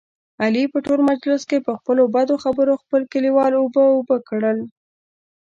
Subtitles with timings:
[0.43, 4.57] علي په ټول مجلس کې، په خپلو بدو خبرو خپل کلیوال اوبه اوبه کړل.